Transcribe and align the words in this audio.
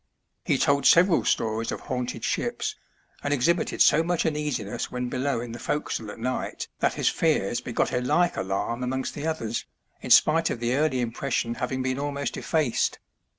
He 0.43 0.57
told 0.57 0.87
several 0.87 1.23
stories 1.25 1.71
of 1.71 1.81
haunted 1.81 2.23
ships, 2.25 2.73
and 3.21 3.31
exhibited 3.31 3.83
so 3.83 4.01
much 4.01 4.25
uneasiness 4.25 4.89
when 4.91 5.09
below 5.09 5.41
in 5.41 5.51
the 5.51 5.59
forecastle 5.59 6.09
at 6.09 6.17
night 6.17 6.67
that 6.79 6.95
his 6.95 7.07
fears 7.07 7.61
begot 7.61 7.91
a 7.91 7.97
A 7.99 8.01
LUMINOUS 8.01 8.09
SAILOH. 8.09 8.33
287 8.33 8.47
like 8.47 8.57
alarm 8.57 8.83
amongst 8.83 9.13
the 9.13 9.27
others, 9.27 9.65
in 10.01 10.09
spite 10.09 10.49
of 10.49 10.59
the 10.59 10.73
early 10.73 11.01
impression 11.01 11.53
having 11.53 11.83
been 11.83 11.99
almost 11.99 12.35
effaced. 12.35 12.97